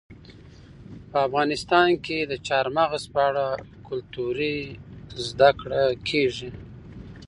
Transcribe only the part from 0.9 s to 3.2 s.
په افغانستان کې د چار مغز په